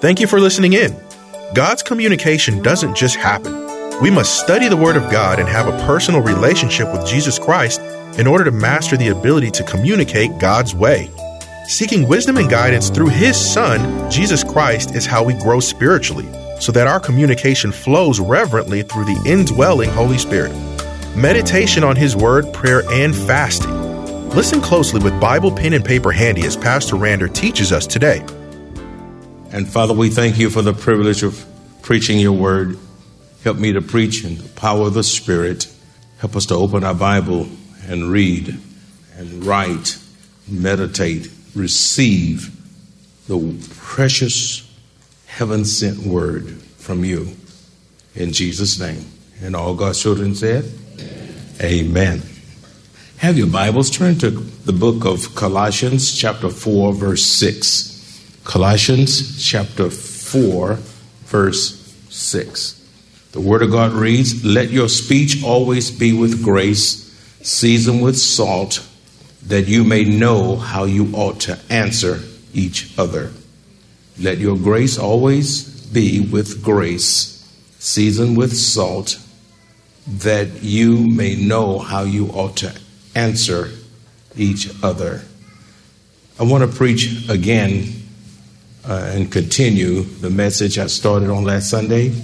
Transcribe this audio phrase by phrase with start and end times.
[0.00, 0.96] Thank you for listening in.
[1.54, 3.52] God's communication doesn't just happen.
[4.00, 7.82] We must study the Word of God and have a personal relationship with Jesus Christ
[8.18, 11.10] in order to master the ability to communicate God's way.
[11.66, 16.26] Seeking wisdom and guidance through His Son, Jesus Christ, is how we grow spiritually,
[16.58, 20.56] so that our communication flows reverently through the indwelling Holy Spirit.
[21.14, 23.70] Meditation on His Word, prayer, and fasting.
[24.30, 28.24] Listen closely with Bible, pen, and paper handy as Pastor Rander teaches us today.
[29.52, 31.44] And Father, we thank you for the privilege of
[31.82, 32.78] preaching your word.
[33.42, 35.66] Help me to preach in the power of the Spirit.
[36.18, 37.48] Help us to open our Bible
[37.88, 38.56] and read
[39.16, 39.98] and write,
[40.46, 42.56] meditate, receive
[43.26, 44.70] the precious
[45.26, 46.48] heaven sent word
[46.78, 47.36] from you.
[48.14, 49.04] In Jesus' name.
[49.42, 50.70] And all God's children said,
[51.60, 52.20] Amen.
[52.20, 52.22] Amen.
[53.16, 57.99] Have your Bibles turn to the book of Colossians, chapter 4, verse 6.
[58.44, 60.74] Colossians chapter 4,
[61.24, 62.76] verse 6.
[63.32, 67.06] The Word of God reads, Let your speech always be with grace,
[67.42, 68.84] seasoned with salt,
[69.42, 72.20] that you may know how you ought to answer
[72.52, 73.30] each other.
[74.18, 77.46] Let your grace always be with grace,
[77.78, 79.18] seasoned with salt,
[80.06, 82.74] that you may know how you ought to
[83.14, 83.70] answer
[84.36, 85.22] each other.
[86.38, 87.99] I want to preach again
[88.88, 92.14] uh, and continue the message I started on last Sunday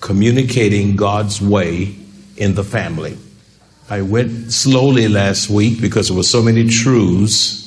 [0.00, 1.96] communicating God's way
[2.36, 3.18] in the family.
[3.90, 7.64] I went slowly last week because there were so many truths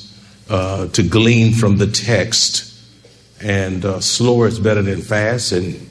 [0.50, 2.74] uh, to glean from the text,
[3.42, 5.88] and uh, slower is better than fast, and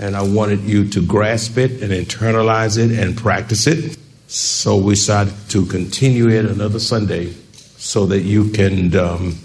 [0.00, 3.98] and I wanted you to grasp it and internalize it and practice it.
[4.28, 9.38] So we decided to continue it another Sunday so that you can um,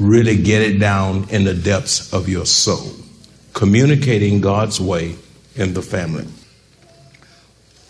[0.00, 2.90] really get it down in the depths of your soul.
[3.52, 5.16] Communicating God's way
[5.54, 6.26] in the family.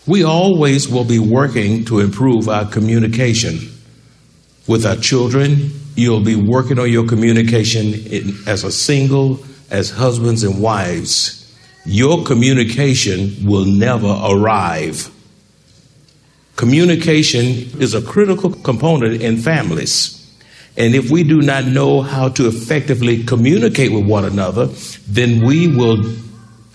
[0.05, 3.59] We always will be working to improve our communication
[4.67, 5.71] with our children.
[5.95, 9.39] You'll be working on your communication in, as a single,
[9.69, 11.37] as husbands and wives.
[11.85, 15.09] Your communication will never arrive.
[16.55, 17.45] Communication
[17.81, 20.20] is a critical component in families.
[20.77, 24.67] And if we do not know how to effectively communicate with one another,
[25.07, 26.15] then we will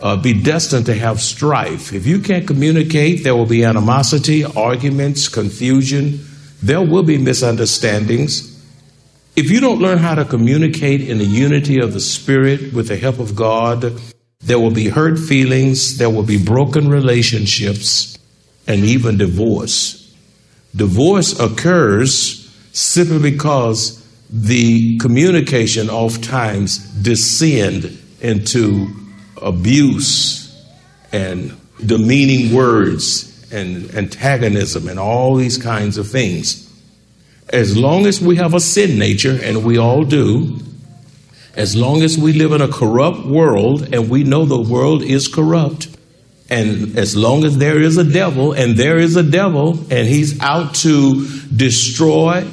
[0.01, 1.93] uh, be destined to have strife.
[1.93, 6.21] If you can't communicate, there will be animosity, arguments, confusion.
[6.63, 8.53] There will be misunderstandings.
[9.35, 12.97] If you don't learn how to communicate in the unity of the Spirit with the
[12.97, 14.01] help of God,
[14.41, 18.19] there will be hurt feelings, there will be broken relationships,
[18.67, 20.15] and even divorce.
[20.75, 22.46] Divorce occurs
[22.77, 28.87] simply because the communication oftentimes descend into
[29.41, 30.55] abuse
[31.11, 36.71] and demeaning words and antagonism and all these kinds of things.
[37.49, 40.59] As long as we have a sin nature, and we all do,
[41.55, 45.29] as long as we live in a corrupt world and we know the world is
[45.29, 45.89] corrupt,
[46.51, 50.39] and as long as there is a devil, and there is a devil, and he's
[50.41, 51.27] out to
[51.57, 52.47] destroy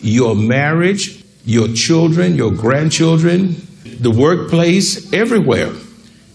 [0.00, 5.72] your marriage, your children, your grandchildren, the workplace, everywhere.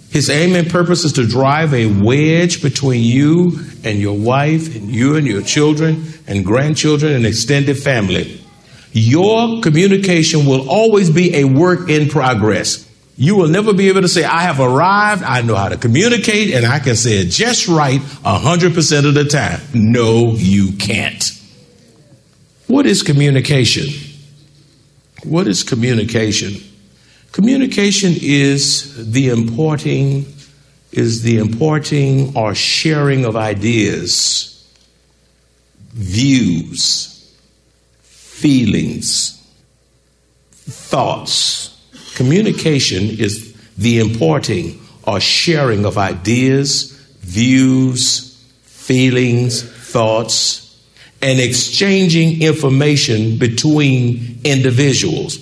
[0.10, 4.90] His aim and purpose is to drive a wedge between you and your wife, and
[4.90, 8.40] you and your children, and grandchildren, and extended family.
[8.94, 12.90] Your communication will always be a work in progress.
[13.18, 16.54] You will never be able to say, I have arrived, I know how to communicate,
[16.54, 19.60] and I can say it just right 100% of the time.
[19.74, 21.35] No, you can't.
[22.68, 23.88] What is communication?
[25.24, 26.62] What is communication?
[27.32, 30.26] Communication is the importing
[30.96, 34.66] is the importing or sharing of ideas,
[35.92, 37.36] views,
[38.02, 39.42] feelings,
[40.52, 41.78] thoughts.
[42.16, 50.65] Communication is the importing or sharing of ideas, views, feelings, thoughts,
[51.22, 55.40] and exchanging information between individuals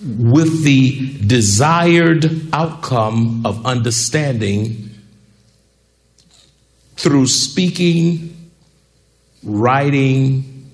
[0.00, 4.90] with the desired outcome of understanding
[6.96, 8.50] through speaking,
[9.42, 10.70] writing,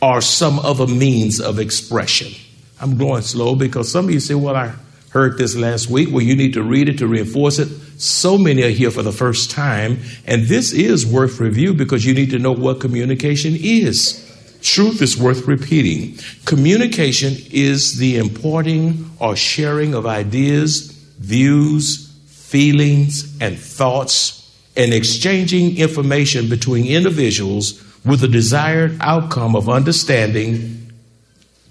[0.00, 2.32] or some other means of expression.
[2.80, 4.72] I'm going slow because some of you say, Well, I
[5.10, 6.08] heard this last week.
[6.10, 7.68] Well, you need to read it to reinforce it.
[8.00, 12.14] So many are here for the first time, and this is worth review because you
[12.14, 14.26] need to know what communication is.
[14.62, 16.18] Truth is worth repeating.
[16.46, 20.86] Communication is the importing or sharing of ideas,
[21.18, 30.90] views, feelings, and thoughts, and exchanging information between individuals with the desired outcome of understanding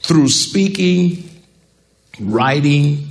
[0.01, 1.27] through speaking,
[2.19, 3.08] writing,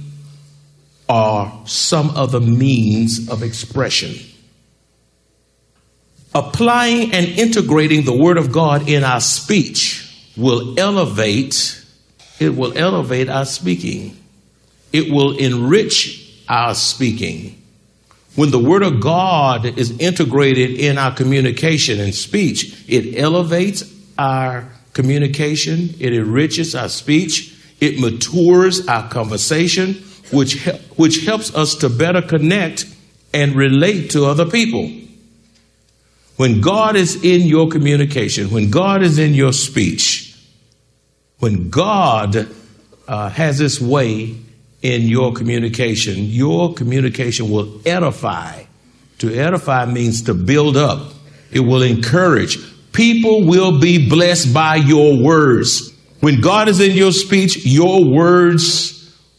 [1.09, 4.15] or some other means of expression.
[6.35, 10.05] Applying and integrating the Word of God in our speech
[10.37, 11.83] will elevate,
[12.39, 14.17] it will elevate our speaking.
[14.93, 17.61] It will enrich our speaking.
[18.37, 23.83] When the Word of God is integrated in our communication and speech, it elevates
[24.19, 30.65] our communication, it enriches our speech, it matures our conversation, which,
[30.97, 32.87] which helps us to better connect
[33.33, 34.91] and relate to other people.
[36.37, 40.37] When God is in your communication, when God is in your speech,
[41.39, 42.49] when God
[43.07, 44.37] uh, has His way
[44.83, 48.65] in your communication, your communication will edify.
[49.19, 51.13] To edify means to build up,
[51.51, 52.59] it will encourage.
[52.93, 55.93] People will be blessed by your words.
[56.21, 58.98] When God is in your speech, your words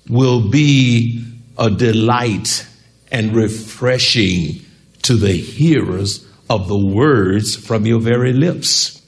[0.09, 1.23] will be
[1.57, 2.67] a delight
[3.11, 4.65] and refreshing
[5.03, 9.01] to the hearers of the words from your very lips.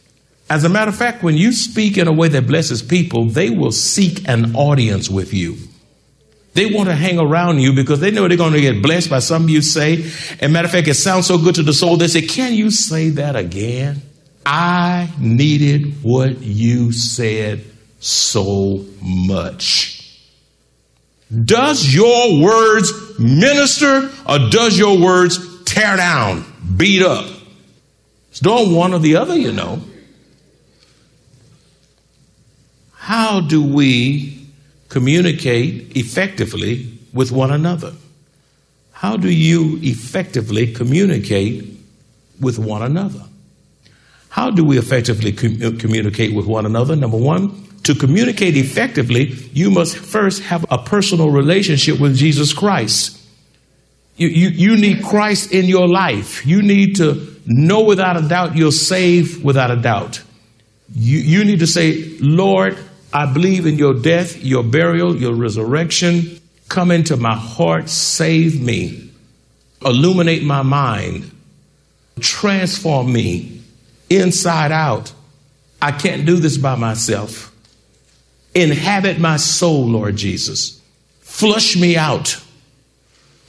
[0.49, 3.49] As a matter of fact, when you speak in a way that blesses people, they
[3.49, 5.57] will seek an audience with you.
[6.53, 9.19] They want to hang around you because they know they're going to get blessed by
[9.19, 10.11] something you say.
[10.41, 11.95] And matter of fact, it sounds so good to the soul.
[11.95, 14.01] They say, Can you say that again?
[14.45, 17.63] I needed what you said
[17.99, 20.00] so much.
[21.31, 26.43] Does your words minister or does your words tear down,
[26.75, 27.25] beat up?
[28.29, 29.81] It's doing one or the other, you know.
[32.93, 34.47] How do we
[34.89, 37.93] communicate effectively with one another?
[38.91, 41.65] How do you effectively communicate
[42.39, 43.23] with one another?
[44.29, 46.95] How do we effectively com- communicate with one another?
[46.95, 53.17] Number one, to communicate effectively, you must first have a personal relationship with Jesus Christ.
[54.17, 56.45] You, you, you need Christ in your life.
[56.45, 60.21] You need to know without a doubt you're saved without a doubt.
[60.93, 62.77] You, you need to say, Lord,
[63.13, 66.39] I believe in your death, your burial, your resurrection.
[66.69, 69.09] Come into my heart, save me,
[69.83, 71.31] illuminate my mind,
[72.19, 73.61] transform me
[74.09, 75.11] inside out.
[75.81, 77.50] I can't do this by myself.
[78.53, 80.81] Inhabit my soul, Lord Jesus.
[81.21, 82.41] Flush me out.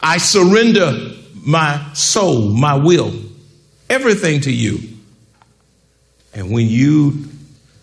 [0.00, 1.12] I surrender
[1.44, 3.12] my soul, my will,
[3.90, 4.78] everything to you.
[6.34, 7.28] And when you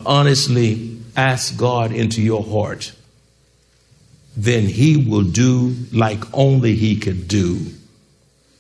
[0.06, 2.94] honestly ask God into your heart,
[4.36, 7.66] then He will do like only He could do,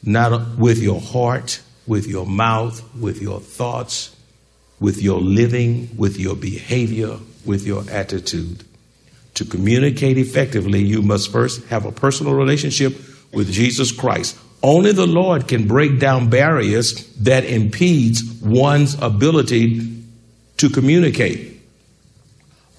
[0.03, 4.15] not with your heart, with your mouth, with your thoughts,
[4.79, 8.63] with your living, with your behavior, with your attitude.
[9.36, 12.94] To communicate effectively, you must first have a personal relationship
[13.31, 14.38] with Jesus Christ.
[14.62, 20.03] Only the Lord can break down barriers that impedes one's ability
[20.58, 21.62] to communicate.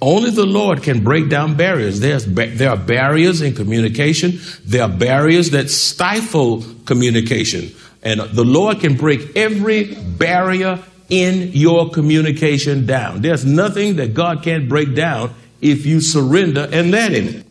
[0.02, 2.00] Only the Lord can break down barriers.
[2.00, 4.40] There's, there are barriers in communication.
[4.64, 7.74] There are barriers that stifle communication.
[8.02, 13.20] And the Lord can break every barrier in your communication down.
[13.20, 17.44] There's nothing that God can't break down if you surrender and let Him.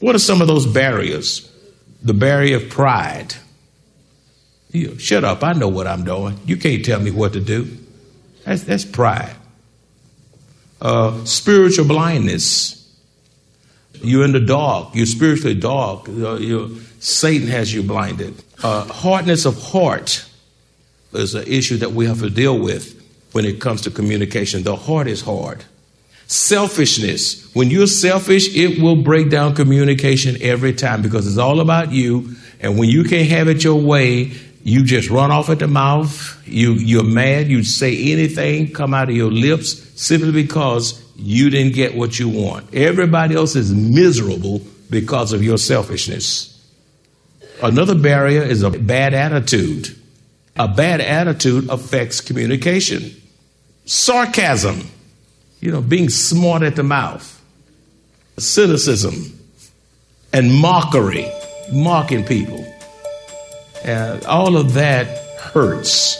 [0.00, 1.48] What are some of those barriers?
[2.02, 3.34] The barrier of pride.
[4.72, 6.40] You, shut up, I know what I'm doing.
[6.46, 7.68] You can't tell me what to do.
[8.44, 9.36] That's, that's pride.
[10.80, 12.78] Uh, spiritual blindness.
[14.00, 14.94] You're in the dark.
[14.94, 16.08] You're spiritually dark.
[16.08, 18.42] Uh, Satan has you blinded.
[18.62, 20.24] Uh, hardness of heart
[21.12, 23.01] is an issue that we have to deal with
[23.32, 24.62] when it comes to communication.
[24.62, 25.64] The heart is hard.
[26.26, 27.52] Selfishness.
[27.54, 32.36] When you're selfish, it will break down communication every time because it's all about you.
[32.60, 34.32] And when you can't have it your way,
[34.64, 36.40] you just run off at the mouth.
[36.46, 37.48] You, you're mad.
[37.48, 42.28] You say anything come out of your lips simply because you didn't get what you
[42.28, 42.72] want.
[42.74, 46.48] Everybody else is miserable because of your selfishness.
[47.62, 49.96] Another barrier is a bad attitude.
[50.56, 53.21] A bad attitude affects communication
[53.84, 54.88] sarcasm,
[55.60, 57.42] you know, being smart at the mouth,
[58.38, 59.38] cynicism,
[60.32, 61.30] and mockery,
[61.72, 62.66] mocking people.
[63.84, 65.06] Uh, all of that
[65.38, 66.18] hurts.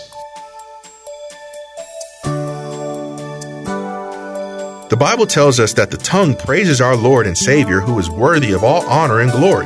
[4.92, 8.52] The Bible tells us that the tongue praises our Lord and Savior who is worthy
[8.52, 9.64] of all honor and glory.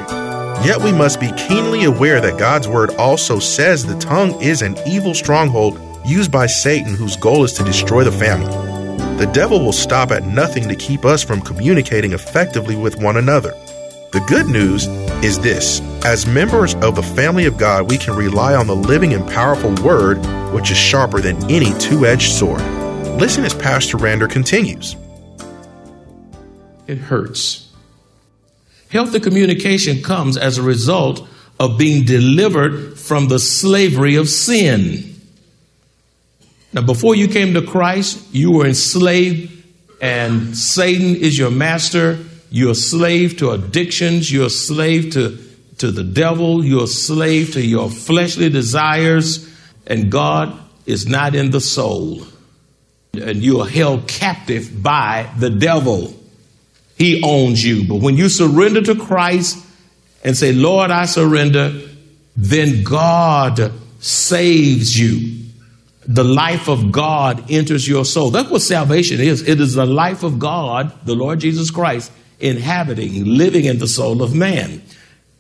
[0.65, 4.77] Yet we must be keenly aware that God's word also says the tongue is an
[4.87, 8.53] evil stronghold used by Satan whose goal is to destroy the family.
[9.19, 13.51] The devil will stop at nothing to keep us from communicating effectively with one another.
[14.13, 14.87] The good news
[15.25, 19.13] is this as members of the family of God, we can rely on the living
[19.13, 20.19] and powerful word,
[20.55, 22.61] which is sharper than any two edged sword.
[23.19, 24.95] Listen as Pastor Rander continues.
[26.87, 27.73] It hurts.
[28.91, 31.27] Healthy communication comes as a result
[31.59, 35.16] of being delivered from the slavery of sin.
[36.77, 39.51] Now, before you came to Christ, you were enslaved,
[40.03, 42.19] and Satan is your master.
[42.51, 44.31] You're a slave to addictions.
[44.31, 45.39] You're a slave to,
[45.79, 46.63] to the devil.
[46.63, 49.51] You're a slave to your fleshly desires,
[49.87, 50.55] and God
[50.85, 52.27] is not in the soul.
[53.15, 56.15] And you are held captive by the devil.
[56.99, 57.89] He owns you.
[57.89, 59.65] But when you surrender to Christ
[60.23, 61.81] and say, Lord, I surrender,
[62.37, 65.46] then God saves you
[66.07, 68.31] the life of God enters your soul.
[68.31, 69.47] That's what salvation is.
[69.47, 74.23] It is the life of God, the Lord Jesus Christ, inhabiting, living in the soul
[74.23, 74.83] of man.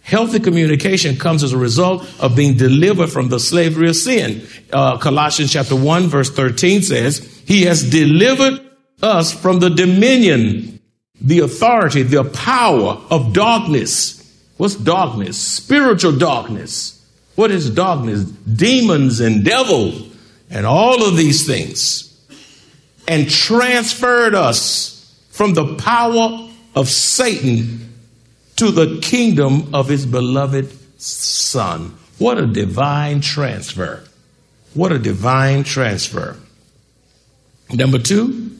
[0.02, 4.46] Healthy communication comes as a result of being delivered from the slavery of sin.
[4.72, 8.60] Uh, Colossians chapter 1 verse 13 says, He has delivered
[9.02, 10.80] us from the dominion,
[11.20, 14.14] the authority, the power of darkness.
[14.56, 15.38] What's darkness?
[15.38, 16.92] Spiritual darkness.
[17.34, 18.24] What is darkness?
[18.24, 20.15] Demons and devils
[20.50, 22.06] and all of these things
[23.08, 27.92] and transferred us from the power of Satan
[28.56, 31.96] to the kingdom of his beloved Son.
[32.18, 34.02] What a divine transfer!
[34.74, 36.36] What a divine transfer.
[37.72, 38.56] Number two,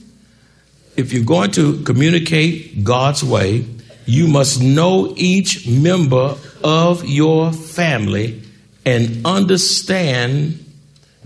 [0.97, 3.67] if you're going to communicate God's way,
[4.07, 8.43] you must know each member of your family
[8.85, 10.66] and understand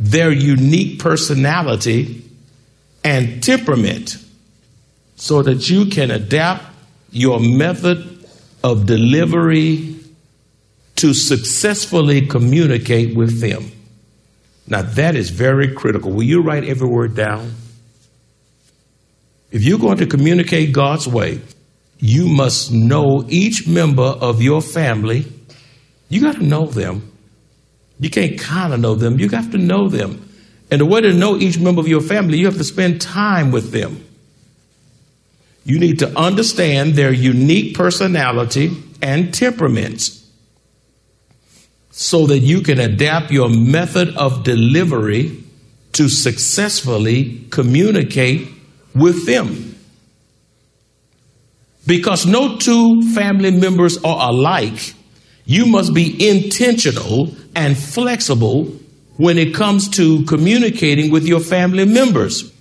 [0.01, 2.25] their unique personality
[3.05, 4.17] and temperament
[5.15, 6.65] so that you can adapt
[7.13, 8.27] your method
[8.65, 9.97] of delivery
[10.97, 13.71] to successfully communicate with them.
[14.67, 16.13] Now, that is very critical.
[16.13, 17.53] Will you write every word down?
[19.51, 21.41] If you're going to communicate God's way,
[21.99, 25.27] you must know each member of your family.
[26.09, 27.10] You got to know them.
[28.01, 29.21] You can't kind of know them.
[29.21, 30.27] You have to know them.
[30.71, 33.53] And the way to know each member of your family, you have to spend time
[33.53, 34.05] with them.
[35.65, 38.71] You need to understand their unique personality
[39.03, 40.17] and temperaments
[41.91, 45.45] so that you can adapt your method of delivery
[45.93, 48.49] to successfully communicate
[48.95, 49.77] with them.
[51.87, 54.95] Because no two family members are alike
[55.51, 58.65] you must be intentional and flexible
[59.17, 62.53] when it comes to communicating with your family members.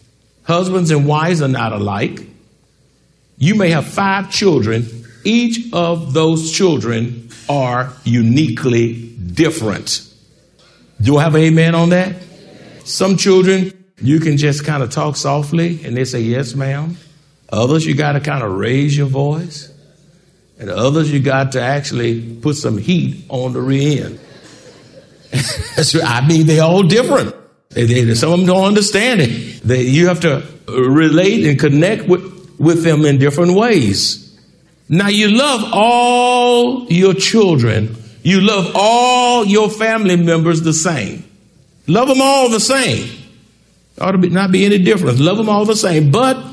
[0.43, 2.21] Husbands and wives are not alike.
[3.37, 4.85] You may have five children.
[5.23, 10.05] Each of those children are uniquely different.
[11.01, 12.15] Do I have an amen on that?
[12.83, 16.97] Some children, you can just kind of talk softly and they say, Yes, ma'am.
[17.51, 19.71] Others, you got to kind of raise your voice.
[20.59, 24.19] And others, you got to actually put some heat on the rear end.
[25.33, 27.35] I mean, they're all different.
[27.69, 29.61] They, they, some of them don't understand it.
[29.61, 34.25] They, you have to relate and connect with, with them in different ways.
[34.89, 37.95] Now, you love all your children.
[38.23, 41.23] You love all your family members the same.
[41.85, 43.09] Love them all the same.
[44.01, 45.19] Ought to be, not be any difference.
[45.19, 46.09] Love them all the same.
[46.11, 46.43] But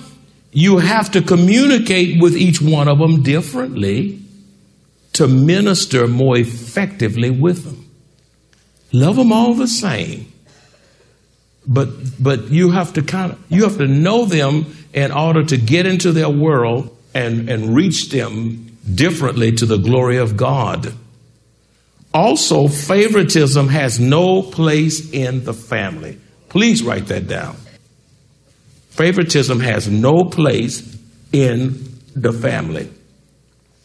[0.53, 4.21] you have to communicate with each one of them differently
[5.15, 7.86] to minister more effectively with them.
[8.97, 10.33] Love them all the same.
[11.67, 11.89] But
[12.23, 15.85] but you have to kind of you have to know them in order to get
[15.85, 20.95] into their world and, and reach them differently to the glory of God.
[22.15, 26.19] Also, favoritism has no place in the family.
[26.49, 27.57] Please write that down.
[28.91, 30.97] Favoritism has no place
[31.33, 32.89] in the family.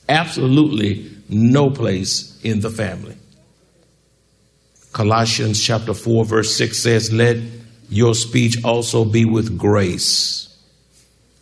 [0.08, 3.18] Absolutely no place in the family.
[4.92, 7.38] Colossians chapter 4 verse 6 says, let
[7.90, 10.56] your speech also be with grace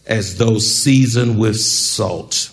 [0.05, 2.51] as though seasoned with salt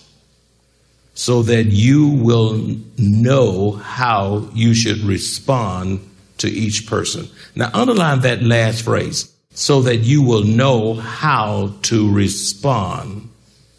[1.14, 7.26] so that you will know how you should respond to each person.
[7.54, 13.30] Now underline that last phrase so that you will know how to respond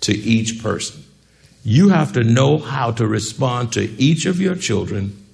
[0.01, 1.03] to each person.
[1.63, 5.26] You have to know how to respond to each of your children.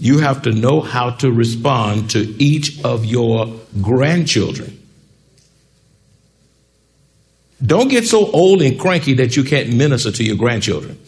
[0.00, 4.78] You have to know how to respond to each of your grandchildren.
[7.64, 10.98] Don't get so old and cranky that you can't minister to your grandchildren.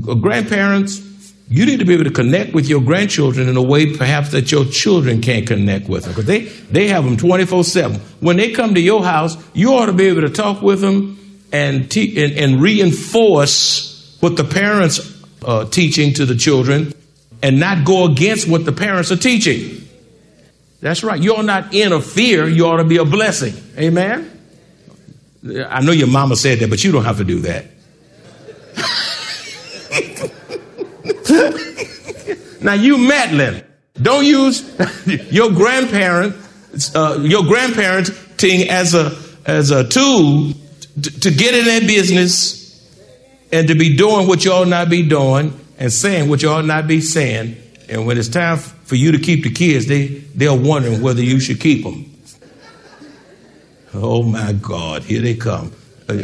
[0.00, 1.06] Grandparents,
[1.50, 4.50] you need to be able to connect with your grandchildren in a way perhaps that
[4.50, 8.00] your children can't connect with them because they, they have them 24 7.
[8.20, 11.18] When they come to your house, you ought to be able to talk with them
[11.52, 16.92] and, te- and, and reinforce what the parents are teaching to the children
[17.42, 19.86] and not go against what the parents are teaching.
[20.80, 21.20] That's right.
[21.20, 22.48] You're not interfere.
[22.48, 23.54] You ought to be a blessing.
[23.78, 24.30] Amen.
[25.68, 27.66] I know your mama said that, but you don't have to do that.
[32.62, 33.62] now you meddling.
[34.00, 34.62] Don't use
[35.30, 36.36] your grandparent,
[36.94, 39.16] uh, your grandparenting as a
[39.46, 40.52] as a tool
[41.02, 42.59] to, to get in that business
[43.52, 46.64] and to be doing what you ought not be doing and saying what you ought
[46.64, 47.56] not be saying.
[47.88, 51.40] And when it's time for you to keep the kids, they they're wondering whether you
[51.40, 52.06] should keep them.
[53.92, 55.72] Oh my God, here they come.
[56.08, 56.14] Uh,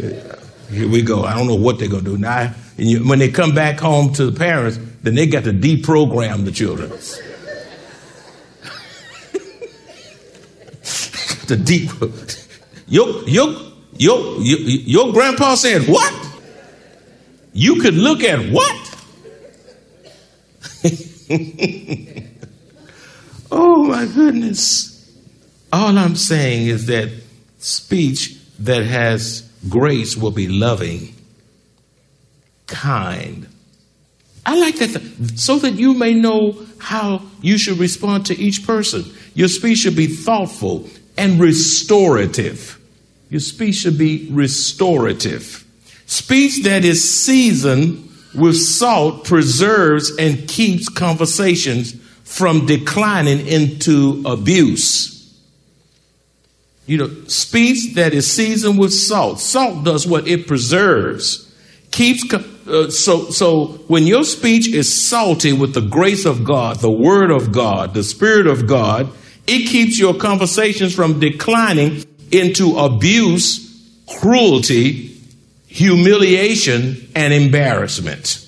[0.69, 1.23] here we go.
[1.23, 2.53] I don't know what they're going to do now.
[2.77, 6.51] You, when they come back home to the parents, then they got to deprogram the
[6.51, 6.89] children.
[11.47, 11.89] the deep.
[12.89, 13.53] Your, your,
[13.97, 16.26] your, your, your grandpa said, What?
[17.57, 18.95] You could look at what?
[23.51, 25.11] oh my goodness.
[25.73, 27.09] All I'm saying is that
[27.57, 31.15] speech that has grace will be loving,
[32.67, 33.47] kind.
[34.45, 38.67] I like that, th- so that you may know how you should respond to each
[38.67, 39.03] person.
[39.33, 42.79] Your speech should be thoughtful and restorative.
[43.31, 45.63] Your speech should be restorative.
[46.07, 51.93] Speech that is seasoned with salt preserves and keeps conversations
[52.23, 55.13] from declining into abuse.
[56.85, 59.41] You know, speech that is seasoned with salt.
[59.41, 61.53] Salt does what it preserves.
[61.91, 66.91] Keeps uh, so so when your speech is salty with the grace of God, the
[66.91, 69.09] word of God, the spirit of God,
[69.45, 73.65] it keeps your conversations from declining into abuse,
[74.19, 75.06] cruelty,
[75.77, 78.43] humiliation, and embarrassment.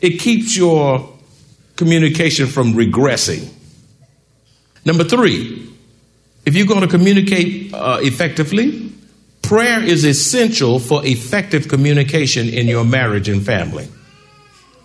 [0.00, 1.08] It keeps your
[1.76, 3.48] communication from regressing.
[4.84, 5.70] Number three,
[6.44, 8.90] if you're going to communicate uh, effectively,
[9.42, 13.86] prayer is essential for effective communication in your marriage and family.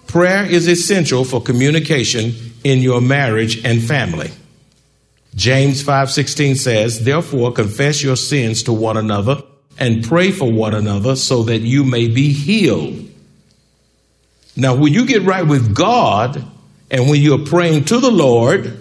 [0.05, 2.31] Prayer is essential for communication
[2.63, 4.29] in your marriage and family.
[5.33, 9.41] James 5:16 says, "Therefore confess your sins to one another
[9.79, 13.09] and pray for one another so that you may be healed."
[14.55, 16.43] Now, when you get right with God
[16.91, 18.77] and when you're praying to the Lord,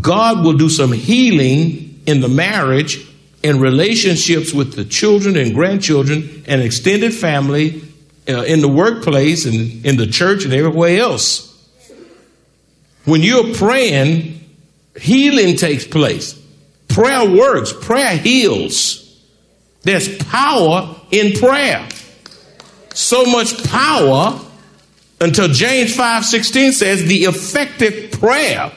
[0.00, 3.06] God will do some healing in the marriage
[3.42, 7.82] in relationships with the children and grandchildren and extended family
[8.28, 11.48] uh, in the workplace and in the church and everywhere else.
[13.04, 14.40] When you're praying,
[15.00, 16.40] healing takes place.
[16.88, 19.01] Prayer works, prayer heals.
[19.82, 21.88] There's power in prayer.
[22.94, 24.40] So much power
[25.20, 28.72] until James 5:16 says the effective prayer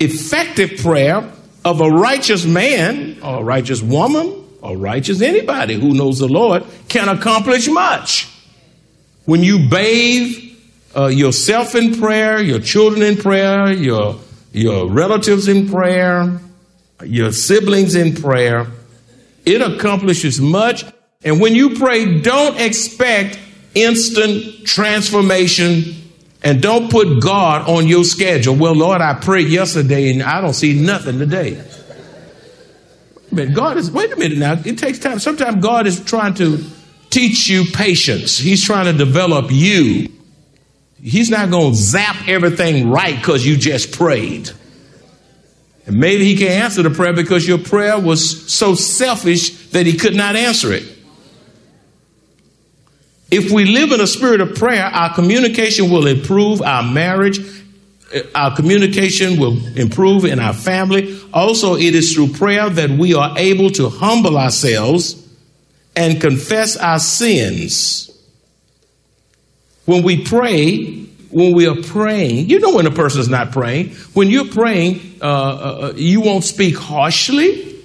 [0.00, 1.30] effective prayer
[1.64, 6.64] of a righteous man or a righteous woman or righteous anybody who knows the Lord
[6.88, 8.28] can accomplish much.
[9.26, 10.56] When you bathe
[10.96, 14.18] uh, yourself in prayer, your children in prayer, your,
[14.52, 16.40] your relatives in prayer,
[17.04, 18.66] your siblings in prayer,
[19.44, 20.84] it accomplishes much.
[21.22, 23.38] And when you pray, don't expect
[23.74, 25.94] instant transformation
[26.42, 28.56] and don't put God on your schedule.
[28.56, 31.62] Well, Lord, I prayed yesterday and I don't see nothing today.
[33.32, 35.18] But God is, wait a minute now, it takes time.
[35.18, 36.64] Sometimes God is trying to
[37.10, 38.38] teach you patience.
[38.38, 40.08] He's trying to develop you.
[41.02, 44.50] He's not going to zap everything right because you just prayed.
[45.86, 49.96] And maybe he can't answer the prayer because your prayer was so selfish that he
[49.96, 50.84] could not answer it.
[53.30, 57.38] If we live in a spirit of prayer, our communication will improve our marriage.
[58.34, 61.16] Our communication will improve in our family.
[61.32, 65.16] Also, it is through prayer that we are able to humble ourselves
[65.94, 68.10] and confess our sins.
[69.84, 73.90] When we pray, when we are praying, you know when a person is not praying.
[74.14, 77.76] When you're praying, uh, uh, you won't speak harshly.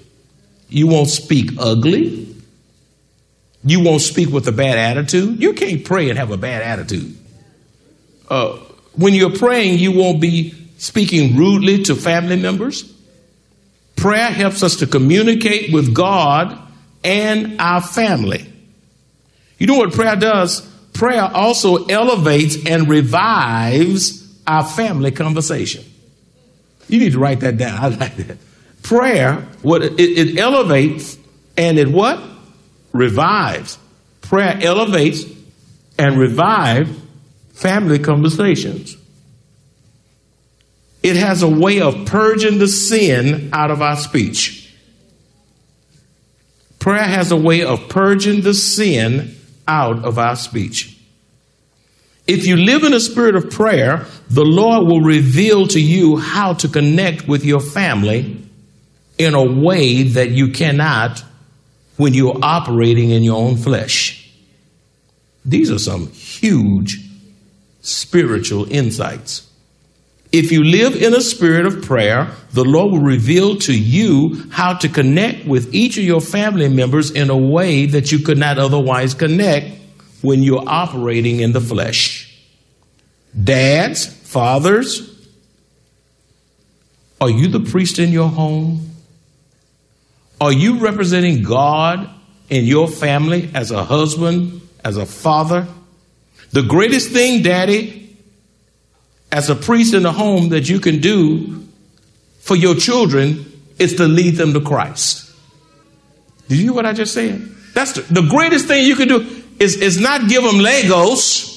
[0.70, 2.36] You won't speak ugly.
[3.64, 5.42] You won't speak with a bad attitude.
[5.42, 7.16] You can't pray and have a bad attitude.
[8.30, 8.58] Uh,
[8.94, 12.92] when you're praying, you won't be speaking rudely to family members.
[13.96, 16.58] Prayer helps us to communicate with God
[17.04, 18.52] and our family.
[19.58, 20.68] You know what prayer does?
[20.96, 25.84] Prayer also elevates and revives our family conversation.
[26.88, 27.78] You need to write that down.
[27.84, 28.38] I like that.
[28.82, 31.18] Prayer, what it, it elevates
[31.58, 32.24] and it what?
[32.94, 33.78] Revives.
[34.22, 35.26] Prayer elevates
[35.98, 36.98] and revives
[37.54, 38.96] family conversations.
[41.04, 44.74] It has a way of purging the sin out of our speech.
[46.80, 49.36] Prayer has a way of purging the sin
[49.68, 50.98] out of our speech.
[52.28, 56.54] If you live in a spirit of prayer, the Lord will reveal to you how
[56.54, 58.42] to connect with your family
[59.18, 61.24] in a way that you cannot
[61.98, 64.30] when you're operating in your own flesh.
[65.46, 67.00] These are some huge
[67.82, 69.45] spiritual insights.
[70.36, 74.74] If you live in a spirit of prayer, the Lord will reveal to you how
[74.74, 78.58] to connect with each of your family members in a way that you could not
[78.58, 79.80] otherwise connect
[80.22, 82.38] when you're operating in the flesh.
[83.42, 85.10] Dads, fathers,
[87.22, 88.90] are you the priest in your home?
[90.42, 92.10] Are you representing God
[92.50, 95.66] in your family as a husband, as a father?
[96.52, 98.05] The greatest thing, Daddy,
[99.32, 101.66] as a priest in the home that you can do
[102.40, 103.46] for your children
[103.80, 105.32] is to lead them to Christ.
[106.48, 107.42] Did you hear what I just said?
[107.74, 111.54] That's the, the greatest thing you can do is, is not give them Legos.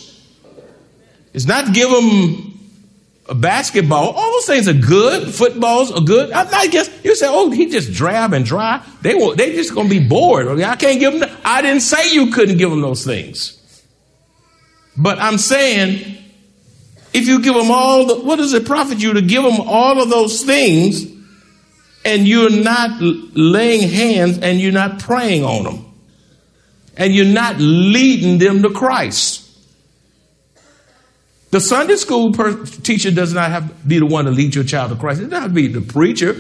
[1.33, 2.59] It's not give them
[3.29, 4.11] a basketball.
[4.11, 5.33] All those things are good.
[5.33, 6.33] Footballs are good.
[6.33, 8.83] I, I guess you say, oh, he just drab and dry.
[9.03, 10.49] They will, they just going to be bored.
[10.61, 11.31] I can't give them.
[11.45, 13.55] I didn't say you couldn't give them those things.
[14.97, 16.19] But I'm saying
[17.13, 20.03] if you give them all the, what does it profit you to give them all
[20.03, 21.05] of those things
[22.05, 25.85] and you're not laying hands and you're not praying on them
[26.97, 29.45] and you're not leading them to Christ?
[31.51, 34.65] The Sunday school per- teacher does not have to be the one to lead your
[34.65, 35.21] child to Christ.
[35.21, 36.37] It doesn't have to be the preacher.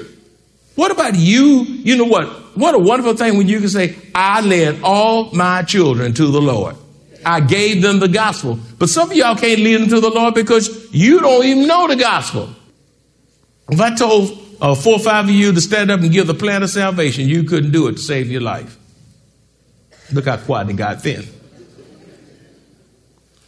[0.74, 1.62] What about you?
[1.62, 2.28] You know what?
[2.56, 6.40] What a wonderful thing when you can say, I led all my children to the
[6.40, 6.76] Lord.
[7.24, 8.58] I gave them the gospel.
[8.78, 11.88] But some of y'all can't lead them to the Lord because you don't even know
[11.88, 12.50] the gospel.
[13.68, 16.34] If I told uh, four or five of you to stand up and give the
[16.34, 18.76] plan of salvation, you couldn't do it to save your life.
[20.12, 21.24] Look how quiet it got then.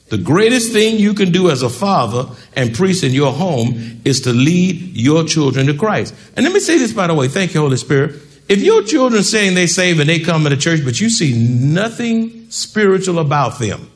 [0.09, 4.23] The greatest thing you can do as a father and priest in your home is
[4.23, 6.15] to lead your children to Christ.
[6.37, 7.29] And let me say this, by the way.
[7.29, 8.21] Thank you, Holy Spirit.
[8.49, 12.40] If your children saying they save and they come to church, but you see nothing
[12.51, 13.91] spiritual about them,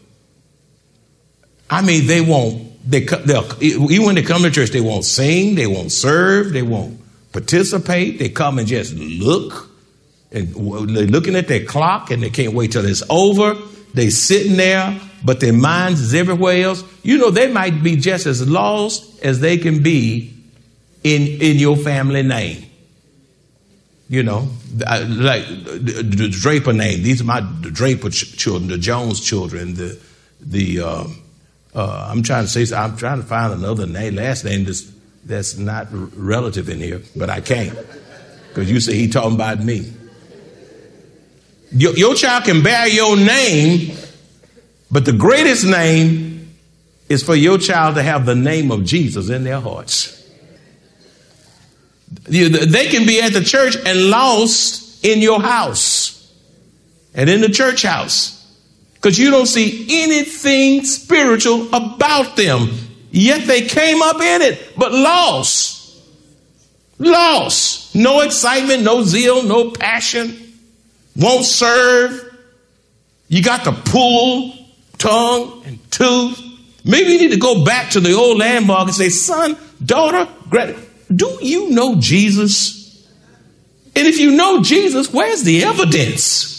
[1.68, 2.70] I mean, they won't.
[2.88, 6.62] They they'll even when they come to church, they won't sing, they won't serve, they
[6.62, 7.00] won't
[7.32, 8.18] participate.
[8.18, 9.70] They come and just look,
[10.30, 10.54] and
[10.94, 13.56] they're looking at their clock, and they can't wait till it's over.
[13.94, 16.84] They sitting there, but their minds is everywhere else.
[17.02, 20.34] You know, they might be just as lost as they can be
[21.02, 22.66] in in your family name.
[24.08, 27.02] You know, like the Draper name.
[27.02, 29.98] These are my Draper ch- children, the Jones children, the
[30.40, 30.80] the.
[30.80, 31.04] Uh,
[31.74, 32.76] uh, I'm trying to say.
[32.76, 34.92] I'm trying to find another name, last name that's
[35.24, 37.76] that's not relative in here, but I can't
[38.54, 39.92] because you say he talking about me.
[41.72, 43.96] Your, your child can bear your name,
[44.92, 46.54] but the greatest name
[47.08, 50.23] is for your child to have the name of Jesus in their hearts.
[52.08, 56.32] They can be at the church and lost in your house
[57.14, 58.34] and in the church house
[58.94, 62.70] because you don't see anything spiritual about them.
[63.10, 66.02] Yet they came up in it, but lost.
[66.98, 67.94] Lost.
[67.94, 70.54] No excitement, no zeal, no passion.
[71.16, 72.34] Won't serve.
[73.28, 74.52] You got the pull,
[74.98, 76.40] tongue, and tooth.
[76.84, 80.28] Maybe you need to go back to the old landmark and say, son, daughter,
[81.14, 83.06] do you know Jesus?
[83.96, 86.52] And if you know Jesus, where's the evidence?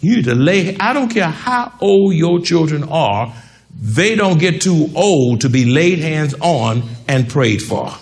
[0.00, 3.32] You need to lay, I don't care how old your children are,
[3.80, 7.92] they don't get too old to be laid hands on and prayed for.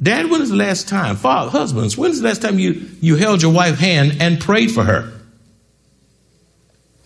[0.00, 1.16] Dad, when is the last time?
[1.16, 4.70] Father, husbands, when is the last time you, you held your wife's hand and prayed
[4.70, 5.13] for her?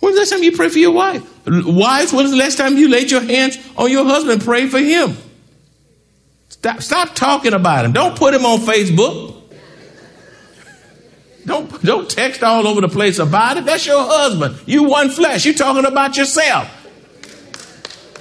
[0.01, 1.23] When's the last time you prayed for your wife?
[1.47, 4.79] Wives, when's the last time you laid your hands on your husband and prayed for
[4.79, 5.17] him?
[6.49, 7.93] Stop, stop talking about him.
[7.93, 9.35] Don't put him on Facebook.
[11.47, 13.65] Don't, don't text all over the place about it.
[13.65, 14.61] That's your husband.
[14.67, 15.47] You one flesh.
[15.47, 16.69] You talking about yourself.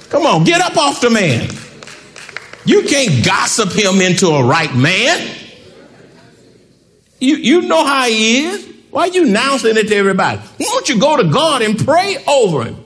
[0.08, 1.50] Come on, get up off the man.
[2.64, 5.36] You can't gossip him into a right man.
[7.20, 8.67] You, you know how he is.
[8.90, 10.38] Why are you announcing it to everybody?
[10.38, 12.84] Why don't you go to God and pray over him?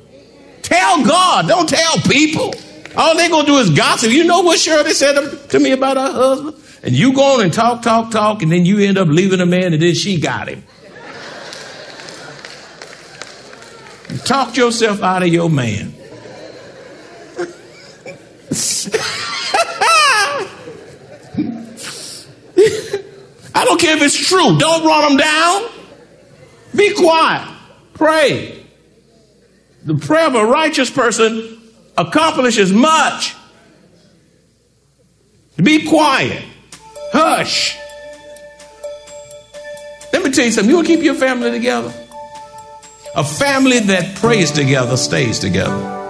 [0.62, 2.54] Tell God, don't tell people.
[2.96, 4.10] All they're going to do is gossip.
[4.10, 6.56] You know what Shirley said to me about her husband?
[6.82, 9.46] And you go on and talk, talk, talk, and then you end up leaving a
[9.46, 10.64] man, and then she got him.
[14.10, 15.94] You talked yourself out of your man.
[23.54, 24.58] I don't care if it's true.
[24.58, 25.62] Don't run them down.
[26.74, 27.48] Be quiet.
[27.94, 28.64] Pray.
[29.84, 31.60] The prayer of a righteous person
[31.96, 33.34] accomplishes much.
[35.56, 36.44] Be quiet.
[37.12, 37.76] Hush.
[40.12, 40.70] Let me tell you something.
[40.70, 41.92] You will keep your family together?
[43.14, 46.00] A family that prays together stays together.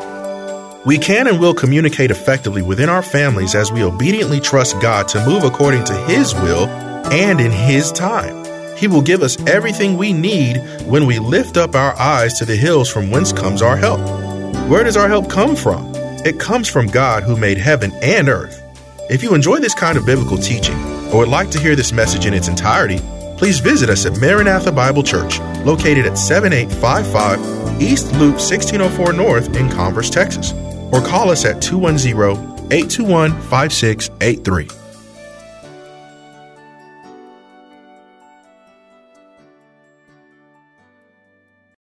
[0.84, 5.24] We can and will communicate effectively within our families as we obediently trust God to
[5.26, 6.66] move according to His will
[7.12, 8.41] and in His time.
[8.82, 12.56] He will give us everything we need when we lift up our eyes to the
[12.56, 14.00] hills from whence comes our help.
[14.68, 15.92] Where does our help come from?
[16.26, 18.60] It comes from God who made heaven and earth.
[19.08, 20.74] If you enjoy this kind of biblical teaching
[21.12, 22.98] or would like to hear this message in its entirety,
[23.38, 29.70] please visit us at Maranatha Bible Church, located at 7855 East Loop 1604 North in
[29.70, 30.50] Converse, Texas,
[30.90, 32.18] or call us at 210
[32.72, 34.81] 821 5683.